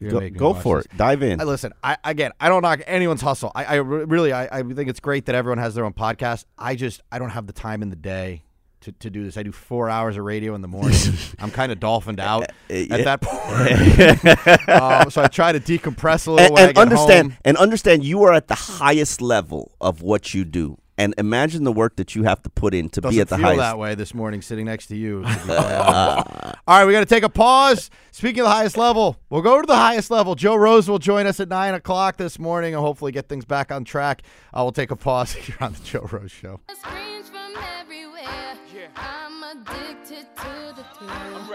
[0.00, 0.86] go, go for this.
[0.86, 0.96] it.
[0.96, 1.72] Dive in." I listen.
[1.82, 3.50] I again, I don't knock anyone's hustle.
[3.54, 6.44] I, I really, I, I think it's great that everyone has their own podcast.
[6.56, 8.44] I just, I don't have the time in the day
[8.82, 9.36] to, to do this.
[9.36, 10.98] I do four hours of radio in the morning.
[11.38, 12.94] I'm kind of dolphined out yeah.
[12.94, 14.68] at that point.
[14.68, 17.38] um, so I try to decompress a little and, when I and understand home.
[17.44, 21.72] and understand you are at the highest level of what you do, and imagine the
[21.72, 23.60] work that you have to put in to Doesn't be at the feel highest.
[23.60, 25.22] that way this morning sitting next to you.
[25.22, 25.52] to be.
[25.54, 27.88] All right, we got to take a pause.
[28.10, 30.34] Speaking of the highest level, we'll go to the highest level.
[30.34, 33.72] Joe Rose will join us at 9 o'clock this morning and hopefully get things back
[33.72, 34.22] on track.
[34.52, 36.60] Uh, we'll take a pause here on the Joe Rose Show.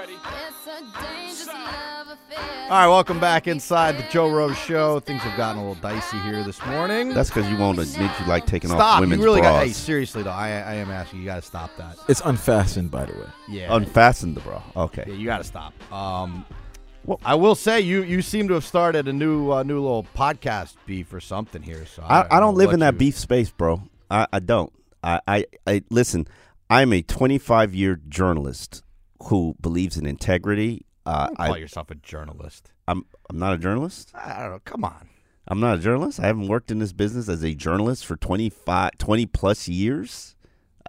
[0.03, 0.19] Ready.
[0.47, 2.63] It's a dangerous love affair.
[2.63, 4.99] All right, welcome back inside the Joe Rose Show.
[4.99, 7.13] Things have gotten a little dicey here this morning.
[7.13, 8.99] That's because you won't admit you like taking off Stop.
[9.01, 9.53] women's You really got.
[9.59, 9.63] bras.
[9.67, 11.19] Hey, seriously, though, I, I am asking.
[11.19, 11.95] You got to stop that.
[12.09, 13.27] It's unfastened, by the way.
[13.47, 13.73] Yeah.
[13.75, 14.61] unfastened the bra.
[14.75, 15.05] Okay.
[15.07, 15.73] Yeah, you got to stop.
[15.93, 16.45] Um,
[17.05, 20.05] well, I will say you you seem to have started a new uh, new little
[20.15, 21.85] podcast beef or something here.
[21.85, 23.81] So I, I, I don't live in that you- beef space, bro.
[24.11, 24.71] I, I don't.
[25.03, 26.27] I, I, I listen.
[26.69, 28.82] I'm a 25 year journalist
[29.25, 30.85] who believes in integrity.
[31.05, 32.71] Uh, Don't call I, yourself a journalist.
[32.87, 34.11] I'm I'm not a journalist.
[34.13, 34.61] I don't know.
[34.65, 35.09] Come on.
[35.47, 36.19] I'm not a journalist.
[36.19, 40.35] I haven't worked in this business as a journalist for 25, 20 plus years.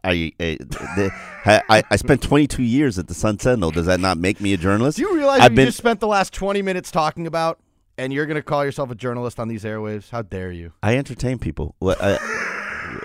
[0.04, 1.10] I I, the,
[1.68, 3.70] I I spent 22 years at the Sun Sentinel.
[3.70, 4.98] Does that not make me a journalist?
[4.98, 7.58] Do you realize I've been you just spent the last 20 minutes talking about,
[7.98, 10.10] and you're going to call yourself a journalist on these airwaves?
[10.10, 10.72] How dare you?
[10.82, 11.74] I entertain people.
[11.78, 12.18] What, I,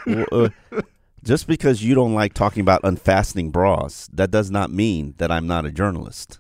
[1.23, 5.47] just because you don't like talking about unfastening bras, that does not mean that I'm
[5.47, 6.39] not a journalist.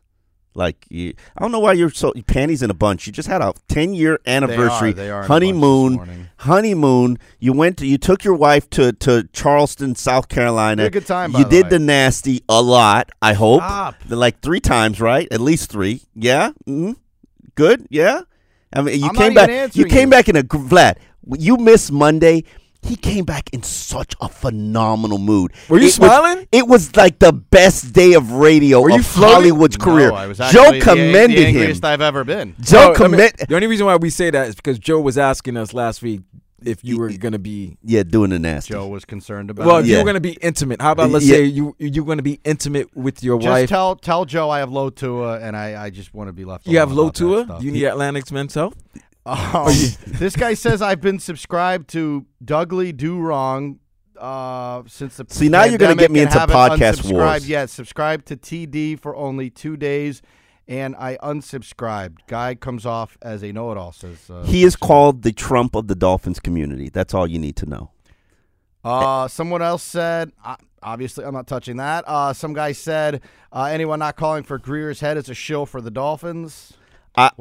[0.55, 3.05] Like you, I don't know why you're so panties in a bunch.
[3.07, 6.29] You just had a 10 year anniversary they are in a bunch this honeymoon.
[6.37, 7.17] Honeymoon.
[7.39, 10.81] You went to you took your wife to to Charleston, South Carolina.
[10.83, 11.69] You a good time, You the did way.
[11.69, 13.09] the nasty a lot.
[13.21, 13.95] I hope Stop.
[14.09, 15.27] like three times, right?
[15.31, 16.01] At least three.
[16.15, 16.51] Yeah.
[16.65, 16.93] hmm
[17.55, 17.87] Good.
[17.89, 18.21] Yeah.
[18.73, 19.75] I mean, you I'm came back.
[19.75, 20.11] You came you.
[20.11, 20.95] back in a Vlad.
[21.37, 22.43] You missed Monday.
[22.81, 25.51] He came back in such a phenomenal mood.
[25.67, 26.47] Were you It was- smiling?
[26.51, 29.33] it was like the best day of radio Were you of floating?
[29.35, 30.09] Hollywood's career.
[30.09, 31.79] No, I was Joe actually the- commended the, him.
[31.83, 32.55] I've ever been.
[32.61, 35.17] Joe No, I mean, the only reason why we say that is because Joe was
[35.17, 36.21] asking us last week
[36.63, 37.77] if you were going to be.
[37.83, 38.73] yeah, doing the nasty.
[38.73, 39.65] Joe was concerned about.
[39.67, 39.81] Well, it.
[39.81, 41.35] if you're going to be intimate, how about let's Yeah.
[41.35, 43.43] say you you're going to be intimate with your wife?
[43.43, 43.69] just wife?
[43.69, 46.65] tell tell Joe I have low Tua, and I, I just want to be left.
[46.67, 47.59] you have alone low about Tua.
[47.61, 48.75] you need Atlantic's men's health?
[49.29, 49.73] Um,
[50.07, 53.79] this guy says I've been subscribed to Dougly Do Wrong
[54.17, 57.47] uh, since the See, now you're gonna get me into podcast wars.
[57.47, 60.21] Yet subscribe to TD for only two days,
[60.67, 62.19] and I unsubscribed.
[62.27, 63.93] Guy comes off as a know-it-all.
[63.93, 66.89] Says uh, He is called the Trump of the Dolphins community.
[66.89, 67.91] That's all you need to know.
[68.83, 72.05] Uh, someone else said, uh, obviously, I'm not touching that.
[72.07, 75.81] Uh, some guy said, uh, anyone not calling for Grier's head is a shill for
[75.81, 76.73] the Dolphins.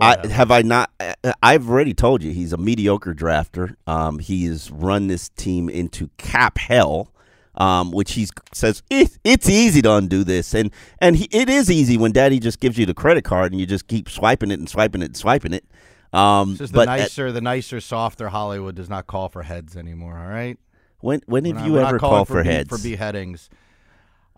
[0.00, 0.90] I, I have I not.
[1.00, 3.76] I- I've already told you he's a mediocre drafter.
[3.86, 7.12] Um, he has run this team into cap hell.
[7.54, 11.68] Um, which he says it, it's easy to undo this, and and he, it is
[11.68, 14.60] easy when Daddy just gives you the credit card and you just keep swiping it
[14.60, 15.64] and swiping it and swiping it.
[16.12, 19.42] Um, This is the but at- nicer, the nicer, softer Hollywood does not call for
[19.42, 20.16] heads anymore.
[20.16, 20.56] All right.
[21.00, 22.68] when when have you ever called for, be- heads?
[22.68, 23.50] for beheadings?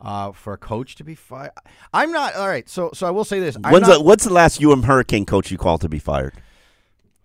[0.02, 1.50] Uh, for a coach to be fired,
[1.92, 2.34] I'm not.
[2.34, 3.56] All right, so so I will say this.
[3.56, 6.34] When's not, the, what's the last UM Hurricane coach you called to be fired?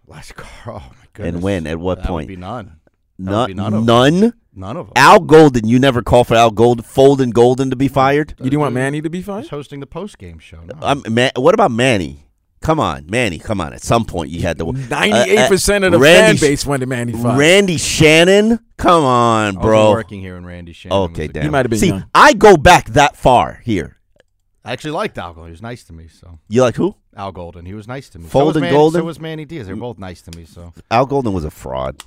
[0.08, 0.36] last?
[0.36, 1.36] Car oh my goodness.
[1.36, 1.68] And when?
[1.68, 2.28] At what That would point?
[2.28, 2.80] be none.
[3.20, 3.48] That None.
[3.48, 3.86] be none them.
[3.86, 4.34] None.
[4.58, 4.94] None of them.
[4.98, 5.68] Al Golden.
[5.68, 8.34] You never call for Al Golden, Folden Golden to be fired.
[8.40, 9.48] You didn't want Manny to be He's fired?
[9.48, 10.60] hosting the post game show.
[10.62, 10.76] No.
[10.82, 12.25] Um, Man, what about Manny?
[12.66, 13.38] Come on, Manny.
[13.38, 13.74] Come on.
[13.74, 14.72] At some point, you had to.
[14.72, 17.38] Ninety-eight percent of the Uh, Randy fan base wanted Manny fired.
[17.38, 18.59] Randy Shannon.
[18.78, 19.61] Come on, bro.
[19.78, 20.97] I wasn't working here in Randy Shannon.
[20.97, 21.43] Okay, a- damn.
[21.43, 22.05] He might have been See, young.
[22.16, 23.97] I go back that far here.
[24.63, 25.45] I actually liked Alco.
[25.45, 26.07] He was nice to me.
[26.07, 26.95] So You like who?
[27.16, 27.68] Al Golden.
[27.68, 28.26] He was nice to me.
[28.26, 29.01] so Fold was Manny, Golden?
[29.01, 29.68] So was Manny Diaz.
[29.68, 30.45] They're both nice to me.
[30.45, 32.01] So Al Golden was a fraud.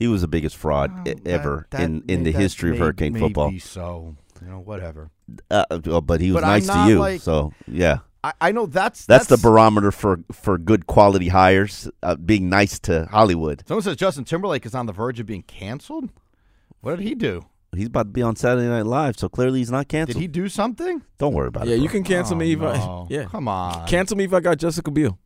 [0.00, 2.80] He was the biggest fraud That- ever that in, may- in the history of may-
[2.80, 3.50] Hurricane may football.
[3.50, 5.10] be so you know, whatever.
[5.48, 7.98] Uh, uh, but he was But nice to you, like- so yeah.
[8.26, 11.88] I, I know that's That's, the barometer for for good quality hires.
[12.02, 13.62] Uh, being nice to Hollywood.
[13.68, 16.10] Someone says Justin Timberlake is on the verge of being canceled.
[16.80, 17.46] What did he do?
[17.74, 20.14] He's about to be on Saturday Night Live, so clearly he's not canceled.
[20.14, 21.02] Did he do something?
[21.18, 21.76] Don't worry about Yeah, it.
[21.76, 23.06] Yeah, you can cancel Oh, me if I.
[23.10, 23.86] Yeah, Come on.
[23.86, 25.18] Cancel me if I got Jessica Biel.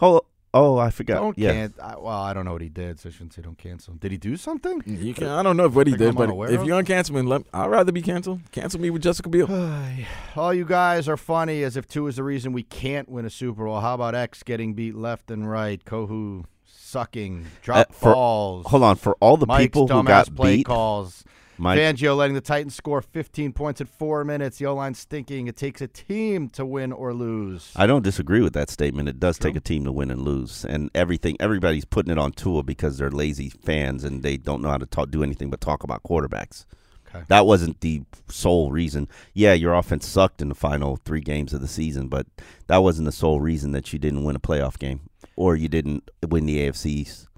[0.00, 0.20] Oh,
[0.58, 1.20] oh, I forgot.
[1.20, 3.42] Don't yeah, can- I, well, I don't know what he did, so I shouldn't say
[3.42, 3.98] don't cancel him.
[3.98, 4.82] Did he do something?
[4.86, 5.28] You can.
[5.28, 7.66] I don't know what he did, I'm but if you're gonna cancel me, let, I'd
[7.70, 8.40] rather be canceled.
[8.52, 9.48] Cancel me with Jessica Biel.
[10.36, 13.30] All you guys are funny as if two is the reason we can't win a
[13.30, 13.80] Super Bowl.
[13.80, 15.84] How about X getting beat left and right?
[15.84, 18.66] Kohou sucking, drop Uh, for- balls.
[18.68, 18.96] hold on.
[18.96, 21.24] For all the Mike's people who dumbass got beat, calls.
[21.58, 24.58] Mike, Fangio letting the Titans score 15 points in four minutes.
[24.58, 25.46] The O line stinking.
[25.46, 27.72] It takes a team to win or lose.
[27.76, 29.08] I don't disagree with that statement.
[29.08, 31.36] It does take a team to win and lose, and everything.
[31.40, 34.86] Everybody's putting it on Tua because they're lazy fans and they don't know how to
[34.86, 36.64] talk, do anything but talk about quarterbacks.
[37.08, 37.24] Okay.
[37.28, 39.08] That wasn't the sole reason.
[39.32, 42.26] Yeah, your offense sucked in the final three games of the season, but
[42.66, 45.00] that wasn't the sole reason that you didn't win a playoff game
[45.36, 47.22] or you didn't win the AFC East.
[47.22, 47.35] Okay.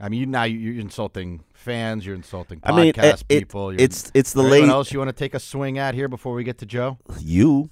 [0.00, 2.06] I mean, you now you're insulting fans.
[2.06, 3.72] You're insulting podcast I mean, it- it- people.
[3.72, 6.08] you're- it's- it's the Anyone late- else you want to take a swing at here
[6.08, 6.98] before we get to Joe?
[7.20, 7.70] You,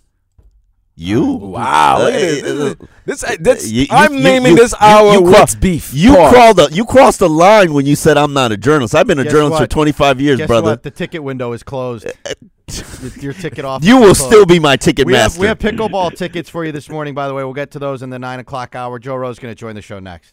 [0.98, 2.42] you, Wow, Uh, this.
[2.42, 2.74] uh,
[3.04, 5.92] This, this, this you- you- I'm you- naming you- this hour you cro- what's beef.
[5.94, 6.32] You Pause.
[6.32, 8.94] crawled the, you crossed the line when you said I'm not a journalist.
[8.94, 10.70] I've been a Guess journalist for 25 years, Guess brother.
[10.70, 10.82] what?
[10.82, 12.06] The ticket window is closed.
[12.72, 13.84] your, your ticket off.
[13.84, 14.22] You will closed.
[14.22, 15.34] still be my ticket we master.
[15.34, 17.44] Have, we have pickleball tickets for you this morning, by the way.
[17.44, 18.98] We'll get to those in the 9 o'clock hour.
[18.98, 20.32] Joe Rose going to join the show next.